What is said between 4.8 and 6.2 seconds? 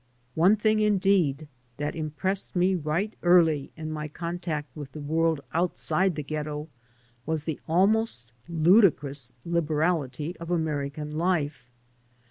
the world outside